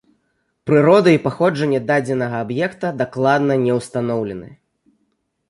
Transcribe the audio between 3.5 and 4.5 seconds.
не ўстаноўлены.